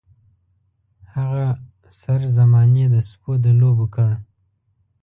هغه 1.15 1.45
سر 1.99 2.21
زمانې 2.37 2.85
د 2.89 2.95
سپو 3.07 3.31
د 3.43 3.45
لوبو 3.59 3.85
کړ. 3.95 4.09